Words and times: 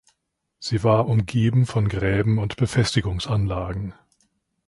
Sie 0.57 0.83
war 0.83 1.07
umgeben 1.07 1.67
von 1.67 1.87
Gräben 1.87 2.39
und 2.39 2.55
Befestigungsanlagen. 2.57 3.93